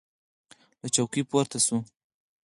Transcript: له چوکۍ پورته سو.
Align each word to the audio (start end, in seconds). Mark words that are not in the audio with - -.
له 0.81 0.87
چوکۍ 0.95 1.21
پورته 1.29 1.57
سو. 1.65 1.77